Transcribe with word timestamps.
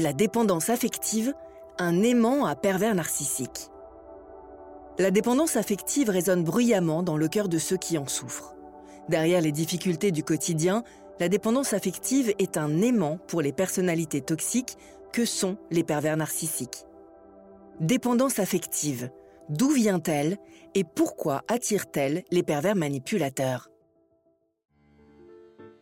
La 0.00 0.12
dépendance 0.12 0.70
affective, 0.70 1.34
un 1.76 2.04
aimant 2.04 2.46
à 2.46 2.54
pervers 2.54 2.94
narcissique. 2.94 3.68
La 4.96 5.10
dépendance 5.10 5.56
affective 5.56 6.08
résonne 6.08 6.44
bruyamment 6.44 7.02
dans 7.02 7.16
le 7.16 7.26
cœur 7.26 7.48
de 7.48 7.58
ceux 7.58 7.76
qui 7.76 7.98
en 7.98 8.06
souffrent. 8.06 8.54
Derrière 9.08 9.40
les 9.40 9.50
difficultés 9.50 10.12
du 10.12 10.22
quotidien, 10.22 10.84
la 11.18 11.28
dépendance 11.28 11.72
affective 11.72 12.32
est 12.38 12.56
un 12.56 12.80
aimant 12.80 13.18
pour 13.26 13.42
les 13.42 13.50
personnalités 13.50 14.20
toxiques 14.20 14.76
que 15.12 15.24
sont 15.24 15.56
les 15.72 15.82
pervers 15.82 16.16
narcissiques. 16.16 16.86
Dépendance 17.80 18.38
affective, 18.38 19.10
d'où 19.48 19.70
vient-elle 19.70 20.36
et 20.76 20.84
pourquoi 20.84 21.42
attire-t-elle 21.48 22.22
les 22.30 22.44
pervers 22.44 22.76
manipulateurs? 22.76 23.68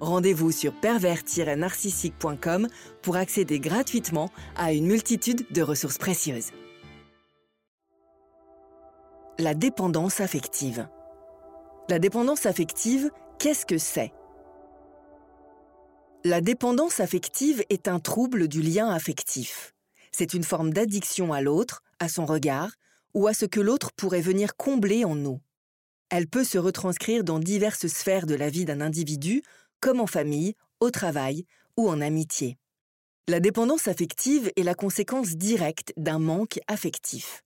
Rendez-vous 0.00 0.52
sur 0.52 0.72
pervers-narcissique.com 0.80 2.68
pour 3.02 3.16
accéder 3.16 3.60
gratuitement 3.60 4.30
à 4.56 4.72
une 4.72 4.86
multitude 4.86 5.46
de 5.50 5.62
ressources 5.62 5.98
précieuses. 5.98 6.50
La 9.38 9.54
dépendance 9.54 10.20
affective. 10.20 10.88
La 11.88 11.98
dépendance 11.98 12.46
affective, 12.46 13.10
qu'est-ce 13.38 13.66
que 13.66 13.78
c'est? 13.78 14.12
La 16.24 16.40
dépendance 16.40 17.00
affective 17.00 17.62
est 17.68 17.88
un 17.88 18.00
trouble 18.00 18.48
du 18.48 18.62
lien 18.62 18.88
affectif. 18.88 19.74
C'est 20.12 20.32
une 20.32 20.44
forme 20.44 20.72
d'addiction 20.72 21.32
à 21.32 21.42
l'autre, 21.42 21.82
à 21.98 22.08
son 22.08 22.24
regard, 22.24 22.70
ou 23.12 23.26
à 23.26 23.34
ce 23.34 23.44
que 23.44 23.60
l'autre 23.60 23.90
pourrait 23.92 24.20
venir 24.20 24.56
combler 24.56 25.04
en 25.04 25.14
nous. 25.14 25.40
Elle 26.08 26.28
peut 26.28 26.44
se 26.44 26.58
retranscrire 26.58 27.24
dans 27.24 27.40
diverses 27.40 27.88
sphères 27.88 28.26
de 28.26 28.34
la 28.34 28.48
vie 28.48 28.64
d'un 28.64 28.80
individu, 28.80 29.42
comme 29.84 30.00
en 30.00 30.06
famille, 30.06 30.54
au 30.80 30.90
travail 30.90 31.44
ou 31.76 31.90
en 31.90 32.00
amitié. 32.00 32.56
La 33.28 33.38
dépendance 33.38 33.86
affective 33.86 34.50
est 34.56 34.62
la 34.62 34.74
conséquence 34.74 35.36
directe 35.36 35.92
d'un 35.98 36.18
manque 36.18 36.58
affectif. 36.68 37.42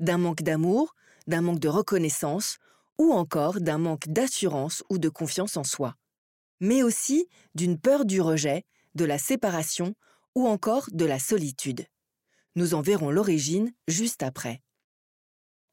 D'un 0.00 0.16
manque 0.16 0.40
d'amour, 0.40 0.94
d'un 1.26 1.42
manque 1.42 1.58
de 1.58 1.68
reconnaissance 1.68 2.56
ou 2.96 3.12
encore 3.12 3.60
d'un 3.60 3.76
manque 3.76 4.08
d'assurance 4.08 4.82
ou 4.88 4.96
de 4.96 5.10
confiance 5.10 5.58
en 5.58 5.64
soi, 5.64 5.94
mais 6.58 6.82
aussi 6.82 7.28
d'une 7.54 7.78
peur 7.78 8.06
du 8.06 8.22
rejet, 8.22 8.64
de 8.94 9.04
la 9.04 9.18
séparation 9.18 9.94
ou 10.34 10.48
encore 10.48 10.88
de 10.90 11.04
la 11.04 11.18
solitude. 11.18 11.84
Nous 12.56 12.72
en 12.72 12.80
verrons 12.80 13.10
l'origine 13.10 13.74
juste 13.88 14.22
après. 14.22 14.62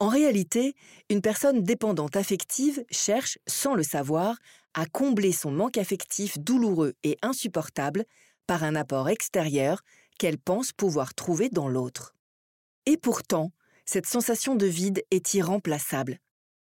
En 0.01 0.07
réalité, 0.07 0.73
une 1.11 1.21
personne 1.21 1.61
dépendante 1.61 2.15
affective 2.15 2.83
cherche, 2.89 3.37
sans 3.45 3.75
le 3.75 3.83
savoir, 3.83 4.35
à 4.73 4.87
combler 4.87 5.31
son 5.31 5.51
manque 5.51 5.77
affectif 5.77 6.39
douloureux 6.39 6.95
et 7.03 7.19
insupportable 7.21 8.05
par 8.47 8.63
un 8.63 8.73
apport 8.73 9.09
extérieur 9.09 9.83
qu'elle 10.17 10.39
pense 10.39 10.71
pouvoir 10.71 11.13
trouver 11.13 11.49
dans 11.49 11.67
l'autre. 11.67 12.15
Et 12.87 12.97
pourtant, 12.97 13.51
cette 13.85 14.07
sensation 14.07 14.55
de 14.55 14.65
vide 14.65 15.03
est 15.11 15.35
irremplaçable. 15.35 16.17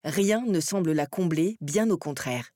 Rien 0.02 0.42
ne 0.46 0.60
semble 0.60 0.92
la 0.92 1.06
combler, 1.06 1.58
bien 1.60 1.90
au 1.90 1.98
contraire. 1.98 2.52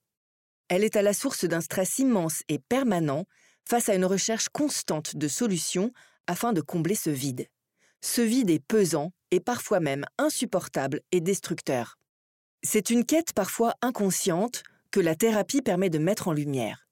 Elle 0.69 0.83
est 0.83 0.97
à 0.97 1.03
la 1.03 1.13
source 1.13 1.45
d'un 1.45 1.61
stress 1.61 1.99
immense 1.99 2.43
et 2.49 2.59
permanent 2.59 3.27
face 3.69 3.91
à 3.91 3.95
une 3.95 4.07
recherche 4.07 4.49
constante 4.49 5.15
de 5.15 5.29
solutions 5.29 5.93
afin 6.27 6.55
de 6.55 6.63
combler 6.63 6.95
ce 6.95 7.11
vide. 7.11 7.49
Ce 8.01 8.23
vide 8.23 8.51
est 8.51 8.65
pesant 8.65 9.13
et 9.31 9.41
parfois 9.41 9.81
même 9.81 10.05
insupportable 10.19 11.01
et 11.13 11.21
destructeur. 11.21 11.99
C'est 12.63 12.91
une 12.91 13.05
quête 13.05 13.33
parfois 13.33 13.75
inconsciente 13.83 14.63
que 14.91 15.01
la 15.01 15.15
thérapie 15.15 15.63
permet 15.63 15.91
de 15.91 15.99
mettre 15.99 16.29
en 16.29 16.33
lumière. 16.33 16.89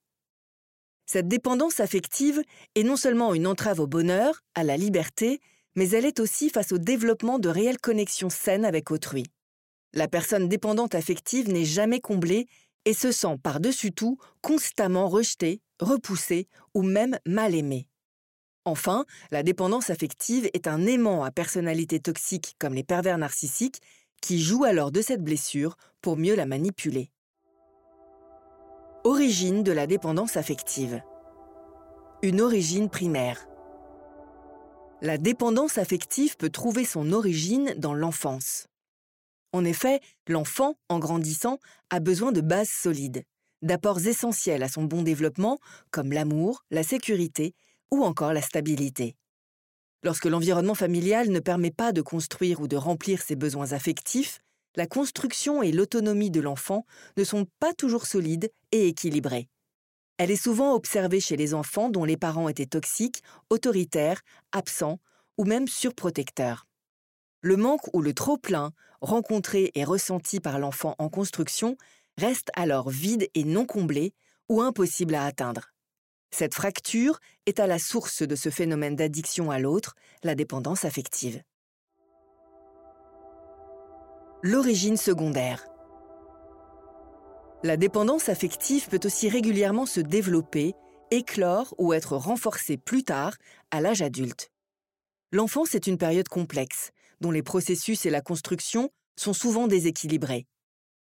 Cette 1.06 1.28
dépendance 1.28 1.80
affective 1.80 2.42
est 2.74 2.82
non 2.82 2.96
seulement 2.96 3.34
une 3.34 3.46
entrave 3.46 3.80
au 3.80 3.86
bonheur, 3.86 4.42
à 4.54 4.62
la 4.62 4.76
liberté, 4.76 5.40
mais 5.74 5.88
elle 5.90 6.04
est 6.04 6.20
aussi 6.20 6.50
face 6.50 6.72
au 6.72 6.78
développement 6.78 7.38
de 7.38 7.48
réelles 7.48 7.80
connexions 7.80 8.30
saines 8.30 8.64
avec 8.64 8.90
autrui. 8.90 9.24
La 9.94 10.06
personne 10.06 10.48
dépendante 10.48 10.94
affective 10.94 11.48
n'est 11.48 11.64
jamais 11.64 12.00
comblée 12.00 12.46
et 12.84 12.92
se 12.92 13.10
sent 13.10 13.38
par-dessus 13.42 13.92
tout 13.92 14.18
constamment 14.42 15.08
rejetée, 15.08 15.62
repoussée 15.80 16.46
ou 16.74 16.82
même 16.82 17.18
mal 17.24 17.54
aimée. 17.54 17.87
Enfin, 18.68 19.06
la 19.30 19.42
dépendance 19.42 19.88
affective 19.88 20.50
est 20.52 20.66
un 20.66 20.84
aimant 20.84 21.24
à 21.24 21.30
personnalité 21.30 22.00
toxique 22.00 22.54
comme 22.58 22.74
les 22.74 22.84
pervers 22.84 23.16
narcissiques 23.16 23.80
qui 24.20 24.42
jouent 24.42 24.64
alors 24.64 24.92
de 24.92 25.00
cette 25.00 25.24
blessure 25.24 25.78
pour 26.02 26.18
mieux 26.18 26.34
la 26.34 26.44
manipuler. 26.44 27.10
Origine 29.04 29.62
de 29.62 29.72
la 29.72 29.86
dépendance 29.86 30.36
affective. 30.36 31.00
Une 32.20 32.42
origine 32.42 32.90
primaire. 32.90 33.48
La 35.00 35.16
dépendance 35.16 35.78
affective 35.78 36.36
peut 36.36 36.50
trouver 36.50 36.84
son 36.84 37.12
origine 37.12 37.72
dans 37.78 37.94
l'enfance. 37.94 38.66
En 39.54 39.64
effet, 39.64 40.00
l'enfant, 40.26 40.74
en 40.90 40.98
grandissant, 40.98 41.58
a 41.88 42.00
besoin 42.00 42.32
de 42.32 42.42
bases 42.42 42.68
solides, 42.68 43.24
d'apports 43.62 44.06
essentiels 44.06 44.62
à 44.62 44.68
son 44.68 44.82
bon 44.82 45.00
développement, 45.00 45.58
comme 45.90 46.12
l'amour, 46.12 46.66
la 46.70 46.82
sécurité 46.82 47.54
ou 47.90 48.04
encore 48.04 48.32
la 48.32 48.42
stabilité. 48.42 49.16
Lorsque 50.02 50.26
l'environnement 50.26 50.74
familial 50.74 51.30
ne 51.30 51.40
permet 51.40 51.70
pas 51.70 51.92
de 51.92 52.02
construire 52.02 52.60
ou 52.60 52.68
de 52.68 52.76
remplir 52.76 53.20
ses 53.20 53.36
besoins 53.36 53.72
affectifs, 53.72 54.40
la 54.76 54.86
construction 54.86 55.62
et 55.62 55.72
l'autonomie 55.72 56.30
de 56.30 56.40
l'enfant 56.40 56.86
ne 57.16 57.24
sont 57.24 57.46
pas 57.58 57.74
toujours 57.74 58.06
solides 58.06 58.50
et 58.70 58.86
équilibrées. 58.86 59.48
Elle 60.18 60.30
est 60.30 60.36
souvent 60.36 60.74
observée 60.74 61.20
chez 61.20 61.36
les 61.36 61.54
enfants 61.54 61.90
dont 61.90 62.04
les 62.04 62.16
parents 62.16 62.48
étaient 62.48 62.66
toxiques, 62.66 63.22
autoritaires, 63.50 64.20
absents 64.52 65.00
ou 65.36 65.44
même 65.44 65.68
surprotecteurs. 65.68 66.66
Le 67.40 67.56
manque 67.56 67.88
ou 67.94 68.02
le 68.02 68.14
trop-plein, 68.14 68.72
rencontré 69.00 69.70
et 69.74 69.84
ressenti 69.84 70.40
par 70.40 70.58
l'enfant 70.58 70.96
en 70.98 71.08
construction, 71.08 71.76
reste 72.16 72.50
alors 72.54 72.90
vide 72.90 73.28
et 73.34 73.44
non 73.44 73.64
comblé 73.64 74.12
ou 74.48 74.60
impossible 74.60 75.14
à 75.14 75.24
atteindre. 75.24 75.70
Cette 76.30 76.54
fracture 76.54 77.18
est 77.46 77.60
à 77.60 77.66
la 77.66 77.78
source 77.78 78.22
de 78.22 78.36
ce 78.36 78.50
phénomène 78.50 78.96
d'addiction 78.96 79.50
à 79.50 79.58
l'autre, 79.58 79.94
la 80.22 80.34
dépendance 80.34 80.84
affective. 80.84 81.42
L'origine 84.42 84.96
secondaire. 84.96 85.66
La 87.64 87.76
dépendance 87.76 88.28
affective 88.28 88.88
peut 88.88 89.00
aussi 89.04 89.28
régulièrement 89.28 89.86
se 89.86 90.00
développer, 90.00 90.74
éclore 91.10 91.74
ou 91.78 91.92
être 91.92 92.16
renforcée 92.16 92.76
plus 92.76 93.02
tard, 93.02 93.34
à 93.72 93.80
l'âge 93.80 94.02
adulte. 94.02 94.50
L'enfance 95.32 95.74
est 95.74 95.88
une 95.88 95.98
période 95.98 96.28
complexe, 96.28 96.92
dont 97.20 97.32
les 97.32 97.42
processus 97.42 98.06
et 98.06 98.10
la 98.10 98.20
construction 98.20 98.90
sont 99.16 99.32
souvent 99.32 99.66
déséquilibrés. 99.66 100.46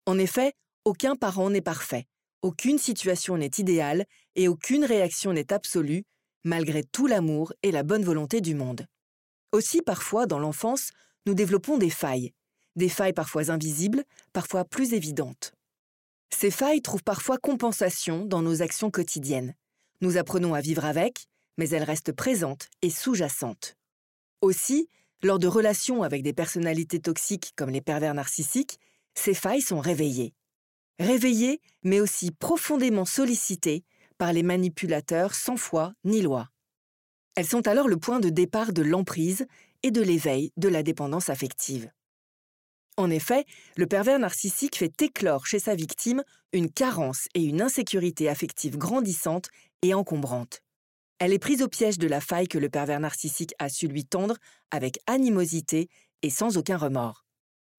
En 0.08 0.18
effet, 0.18 0.54
aucun 0.86 1.16
parent 1.16 1.52
n'est 1.52 1.62
parfait, 1.62 2.08
aucune 2.42 2.78
situation 2.78 3.38
n'est 3.38 3.52
idéale 3.58 4.06
et 4.36 4.48
aucune 4.48 4.86
réaction 4.86 5.34
n'est 5.34 5.52
absolue, 5.52 6.04
malgré 6.44 6.84
tout 6.84 7.08
l'amour 7.08 7.54
et 7.64 7.72
la 7.72 7.84
bonne 7.84 8.04
volonté 8.04 8.42
du 8.42 8.56
monde. 8.56 8.86
Aussi, 9.52 9.82
parfois, 9.82 10.26
dans 10.26 10.40
l'enfance, 10.40 10.92
nous 11.26 11.34
développons 11.34 11.78
des 11.78 11.90
failles, 11.90 12.34
des 12.76 12.90
failles 12.90 13.14
parfois 13.14 13.52
invisibles, 13.52 14.04
parfois 14.32 14.64
plus 14.64 14.94
évidentes. 14.94 15.54
Ces 16.30 16.52
failles 16.52 16.82
trouvent 16.82 17.04
parfois 17.04 17.38
compensation 17.38 18.26
dans 18.26 18.42
nos 18.42 18.62
actions 18.62 18.92
quotidiennes. 18.92 19.56
Nous 20.02 20.18
apprenons 20.18 20.54
à 20.54 20.62
vivre 20.62 20.86
avec, 20.86 21.26
mais 21.58 21.70
elles 21.70 21.84
restent 21.84 22.14
présentes 22.14 22.70
et 22.82 22.90
sous-jacentes. 22.90 23.76
Aussi, 24.42 24.88
lors 25.24 25.40
de 25.40 25.48
relations 25.48 26.04
avec 26.04 26.24
des 26.24 26.34
personnalités 26.34 27.02
toxiques 27.02 27.52
comme 27.58 27.72
les 27.72 27.82
pervers 27.82 28.14
narcissiques, 28.14 28.80
ces 29.16 29.34
failles 29.34 29.62
sont 29.62 29.80
réveillées. 29.80 30.34
Réveillées, 31.00 31.62
mais 31.84 32.02
aussi 32.02 32.32
profondément 32.32 33.06
sollicitées 33.06 33.84
par 34.18 34.34
les 34.34 34.44
manipulateurs 34.44 35.34
sans 35.34 35.56
foi 35.56 35.94
ni 36.04 36.22
loi. 36.22 36.50
Elles 37.36 37.48
sont 37.48 37.68
alors 37.68 37.88
le 37.88 37.98
point 37.98 38.20
de 38.20 38.30
départ 38.30 38.74
de 38.74 38.82
l'emprise 38.82 39.48
et 39.82 39.92
de 39.92 40.02
l'éveil 40.02 40.52
de 40.58 40.68
la 40.68 40.84
dépendance 40.84 41.30
affective. 41.30 41.90
En 42.98 43.10
effet, 43.10 43.46
le 43.78 43.88
pervers 43.88 44.20
narcissique 44.20 44.78
fait 44.78 45.02
éclore 45.02 45.48
chez 45.48 45.60
sa 45.60 45.74
victime 45.74 46.22
une 46.52 46.70
carence 46.70 47.30
et 47.34 47.44
une 47.44 47.62
insécurité 47.62 48.28
affective 48.28 48.78
grandissante 48.78 49.48
et 49.82 49.94
encombrante. 49.94 50.62
Elle 51.20 51.32
est 51.32 51.40
prise 51.40 51.62
au 51.62 51.70
piège 51.70 51.98
de 51.98 52.08
la 52.08 52.20
faille 52.20 52.50
que 52.50 52.58
le 52.58 52.70
pervers 52.70 53.00
narcissique 53.00 53.54
a 53.58 53.70
su 53.70 53.88
lui 53.88 54.04
tendre 54.04 54.36
avec 54.70 55.00
animosité 55.08 55.88
et 56.24 56.30
sans 56.30 56.58
aucun 56.58 56.78
remords. 56.78 57.26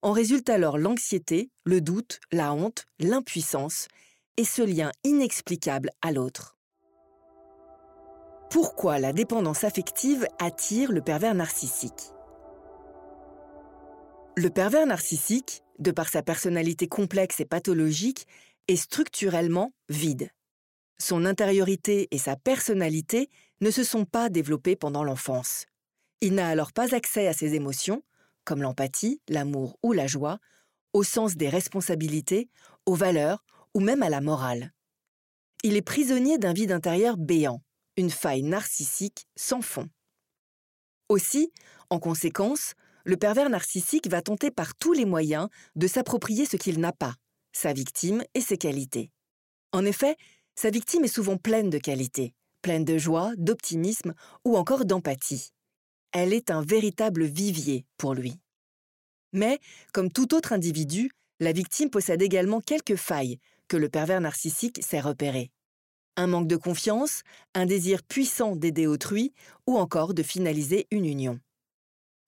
En 0.03 0.13
résulte 0.13 0.49
alors 0.49 0.79
l'anxiété, 0.79 1.51
le 1.63 1.79
doute, 1.79 2.19
la 2.31 2.53
honte, 2.53 2.85
l'impuissance 2.99 3.87
et 4.37 4.45
ce 4.45 4.63
lien 4.63 4.91
inexplicable 5.03 5.91
à 6.01 6.11
l'autre. 6.11 6.57
Pourquoi 8.49 8.97
la 8.97 9.13
dépendance 9.13 9.63
affective 9.63 10.27
attire 10.39 10.91
le 10.91 11.01
pervers 11.01 11.35
narcissique? 11.35 12.13
Le 14.35 14.49
pervers 14.49 14.87
narcissique, 14.87 15.61
de 15.77 15.91
par 15.91 16.09
sa 16.09 16.23
personnalité 16.23 16.87
complexe 16.87 17.39
et 17.39 17.45
pathologique, 17.45 18.25
est 18.67 18.77
structurellement 18.77 19.71
vide. 19.87 20.31
Son 20.99 21.25
intériorité 21.25 22.07
et 22.11 22.17
sa 22.17 22.35
personnalité 22.35 23.29
ne 23.61 23.69
se 23.69 23.83
sont 23.83 24.05
pas 24.05 24.29
développées 24.29 24.75
pendant 24.75 25.03
l'enfance. 25.03 25.65
Il 26.21 26.33
n'a 26.33 26.47
alors 26.47 26.73
pas 26.73 26.95
accès 26.95 27.27
à 27.27 27.33
ses 27.33 27.53
émotions, 27.53 28.03
comme 28.45 28.61
l'empathie, 28.61 29.21
l'amour 29.29 29.77
ou 29.83 29.93
la 29.93 30.07
joie, 30.07 30.39
au 30.93 31.03
sens 31.03 31.35
des 31.35 31.49
responsabilités, 31.49 32.49
aux 32.85 32.95
valeurs 32.95 33.43
ou 33.73 33.79
même 33.79 34.03
à 34.03 34.09
la 34.09 34.21
morale. 34.21 34.73
Il 35.63 35.75
est 35.75 35.81
prisonnier 35.81 36.37
d'un 36.37 36.53
vide 36.53 36.71
intérieur 36.71 37.17
béant, 37.17 37.61
une 37.97 38.09
faille 38.09 38.43
narcissique 38.43 39.27
sans 39.35 39.61
fond. 39.61 39.89
Aussi, 41.09 41.51
en 41.89 41.99
conséquence, 41.99 42.73
le 43.03 43.17
pervers 43.17 43.49
narcissique 43.49 44.07
va 44.07 44.21
tenter 44.21 44.51
par 44.51 44.75
tous 44.75 44.93
les 44.93 45.05
moyens 45.05 45.49
de 45.75 45.87
s'approprier 45.87 46.45
ce 46.45 46.57
qu'il 46.57 46.79
n'a 46.79 46.93
pas, 46.93 47.15
sa 47.51 47.73
victime 47.73 48.23
et 48.33 48.41
ses 48.41 48.57
qualités. 48.57 49.11
En 49.71 49.85
effet, 49.85 50.15
sa 50.55 50.69
victime 50.69 51.03
est 51.03 51.13
souvent 51.13 51.37
pleine 51.37 51.69
de 51.69 51.77
qualités, 51.77 52.33
pleine 52.61 52.85
de 52.85 52.97
joie, 52.97 53.33
d'optimisme 53.37 54.13
ou 54.45 54.57
encore 54.57 54.85
d'empathie. 54.85 55.51
Elle 56.11 56.33
est 56.33 56.51
un 56.51 56.61
véritable 56.61 57.23
vivier 57.23 57.85
pour 57.97 58.13
lui. 58.13 58.39
Mais, 59.33 59.59
comme 59.93 60.11
tout 60.11 60.33
autre 60.33 60.53
individu, 60.53 61.11
la 61.39 61.53
victime 61.53 61.89
possède 61.89 62.21
également 62.21 62.61
quelques 62.61 62.97
failles 62.97 63.39
que 63.67 63.77
le 63.77 63.89
pervers 63.89 64.19
narcissique 64.19 64.83
sait 64.83 64.99
repérer. 64.99 65.51
Un 66.17 66.27
manque 66.27 66.47
de 66.47 66.57
confiance, 66.57 67.21
un 67.55 67.65
désir 67.65 68.03
puissant 68.03 68.57
d'aider 68.57 68.87
autrui 68.87 69.33
ou 69.65 69.77
encore 69.77 70.13
de 70.13 70.23
finaliser 70.23 70.87
une 70.91 71.05
union. 71.05 71.39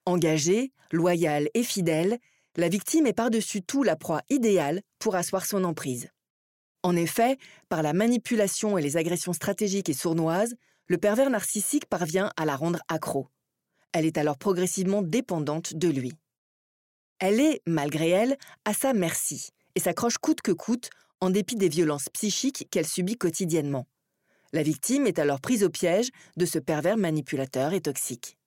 Engagée, 0.05 0.71
loyale 0.91 1.49
et 1.53 1.63
fidèle, 1.63 2.19
la 2.55 2.69
victime 2.69 3.07
est 3.07 3.13
par-dessus 3.13 3.61
tout 3.61 3.83
la 3.83 3.97
proie 3.97 4.21
idéale 4.29 4.81
pour 4.99 5.15
asseoir 5.15 5.45
son 5.45 5.65
emprise. 5.65 6.09
En 6.83 6.95
effet, 6.95 7.37
par 7.67 7.81
la 7.81 7.93
manipulation 7.93 8.77
et 8.77 8.81
les 8.81 8.95
agressions 8.95 9.33
stratégiques 9.33 9.89
et 9.89 9.93
sournoises, 9.93 10.55
le 10.87 10.97
pervers 10.97 11.29
narcissique 11.29 11.87
parvient 11.87 12.31
à 12.37 12.45
la 12.45 12.55
rendre 12.55 12.79
accro. 12.87 13.27
Elle 13.93 14.05
est 14.05 14.17
alors 14.17 14.37
progressivement 14.37 15.01
dépendante 15.01 15.75
de 15.75 15.87
lui. 15.87 16.13
Elle 17.19 17.39
est, 17.39 17.61
malgré 17.65 18.09
elle, 18.09 18.37
à 18.65 18.73
sa 18.73 18.93
merci 18.93 19.49
et 19.75 19.79
s'accroche 19.79 20.17
coûte 20.17 20.41
que 20.41 20.51
coûte 20.51 20.89
en 21.21 21.29
dépit 21.29 21.55
des 21.55 21.69
violences 21.69 22.09
psychiques 22.09 22.67
qu'elle 22.69 22.87
subit 22.87 23.17
quotidiennement. 23.17 23.87
La 24.51 24.61
victime 24.61 25.07
est 25.07 25.19
alors 25.19 25.39
prise 25.39 25.63
au 25.63 25.69
piège 25.69 26.09
de 26.37 26.45
ce 26.45 26.59
pervers 26.59 26.97
manipulateur 26.97 27.73
et 27.73 27.81
toxique. 27.81 28.37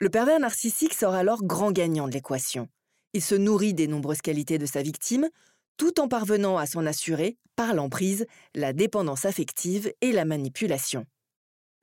Le 0.00 0.10
pervers 0.10 0.40
narcissique 0.40 0.94
sort 0.94 1.14
alors 1.14 1.42
grand 1.42 1.72
gagnant 1.72 2.08
de 2.08 2.12
l'équation. 2.12 2.68
Il 3.14 3.22
se 3.22 3.34
nourrit 3.34 3.74
des 3.74 3.86
nombreuses 3.86 4.20
qualités 4.20 4.58
de 4.58 4.66
sa 4.66 4.82
victime, 4.82 5.28
tout 5.76 6.00
en 6.00 6.08
parvenant 6.08 6.58
à 6.58 6.66
s'en 6.66 6.86
assurer, 6.86 7.36
par 7.56 7.74
l'emprise, 7.74 8.26
la 8.54 8.72
dépendance 8.72 9.24
affective 9.24 9.92
et 10.00 10.12
la 10.12 10.24
manipulation. 10.24 11.06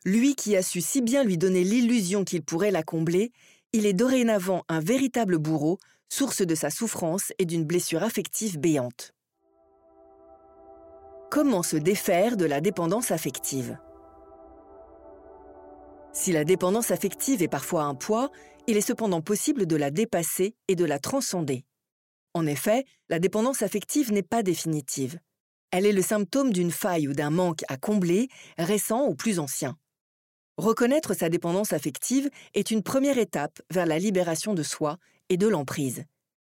Lui 0.05 0.35
qui 0.35 0.55
a 0.55 0.61
su 0.61 0.81
si 0.81 1.01
bien 1.01 1.23
lui 1.23 1.35
donner 1.35 1.63
l'illusion 1.63 2.23
qu'il 2.23 2.43
pourrait 2.43 2.69
la 2.69 2.83
combler, 2.83 3.31
il 3.73 3.87
est 3.87 3.93
dorénavant 3.93 4.63
un 4.69 4.79
véritable 4.79 5.39
bourreau, 5.39 5.79
source 6.09 6.43
de 6.43 6.53
sa 6.53 6.69
souffrance 6.69 7.33
et 7.39 7.45
d'une 7.45 7.65
blessure 7.65 8.03
affective 8.03 8.59
béante. 8.59 9.15
Comment 11.31 11.63
se 11.63 11.75
défaire 11.75 12.37
de 12.37 12.45
la 12.45 12.61
dépendance 12.61 13.09
affective? 13.09 13.79
Si 16.13 16.31
la 16.31 16.45
dépendance 16.45 16.91
affective 16.91 17.41
est 17.41 17.47
parfois 17.47 17.85
un 17.85 17.95
poids, 17.95 18.29
il 18.67 18.77
est 18.77 18.81
cependant 18.81 19.21
possible 19.21 19.65
de 19.65 19.75
la 19.75 19.89
dépasser 19.89 20.55
et 20.67 20.75
de 20.75 20.85
la 20.85 20.99
transcender. 20.99 21.65
En 22.35 22.45
effet, 22.45 22.85
la 23.09 23.17
dépendance 23.17 23.63
affective 23.63 24.13
n'est 24.13 24.21
pas 24.21 24.43
définitive. 24.43 25.19
Elle 25.71 25.87
est 25.87 25.91
le 25.91 26.03
symptôme 26.03 26.53
d'une 26.53 26.71
faille 26.71 27.07
ou 27.07 27.13
d'un 27.13 27.31
manque 27.31 27.63
à 27.69 27.77
combler, 27.77 28.29
récent 28.59 29.07
ou 29.07 29.15
plus 29.15 29.39
ancien. 29.39 29.75
Reconnaître 30.57 31.13
sa 31.13 31.27
dépendance 31.27 31.73
affective 31.73 32.29
est 32.53 32.71
une 32.71 32.81
première 32.81 33.17
étape 33.17 33.61
vers 33.71 33.85
la 33.85 33.99
libération 33.99 34.53
de 34.53 34.63
soi 34.63 34.97
et 35.27 35.35
de 35.35 35.47
l'emprise. 35.47 36.05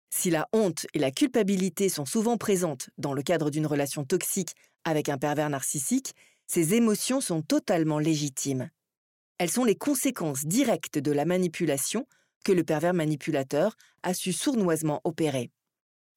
Si 0.09 0.31
la 0.31 0.47
honte 0.53 0.87
et 0.93 0.99
la 0.99 1.11
culpabilité 1.11 1.87
sont 1.87 2.05
souvent 2.05 2.37
présentes 2.37 2.89
dans 2.97 3.13
le 3.13 3.21
cadre 3.21 3.51
d'une 3.51 3.67
relation 3.67 4.03
toxique 4.03 4.55
avec 4.83 5.07
un 5.07 5.19
pervers 5.19 5.49
narcissique, 5.49 6.13
ces 6.47 6.73
émotions 6.73 7.21
sont 7.21 7.43
totalement 7.43 7.99
légitimes. 7.99 8.69
Elles 9.37 9.51
sont 9.51 9.63
les 9.63 9.75
conséquences 9.75 10.45
directes 10.45 10.97
de 10.97 11.11
la 11.11 11.25
manipulation 11.25 12.07
que 12.43 12.51
le 12.51 12.63
pervers 12.63 12.95
manipulateur 12.95 13.75
a 14.01 14.13
su 14.13 14.33
sournoisement 14.33 14.99
opérer. 15.03 15.51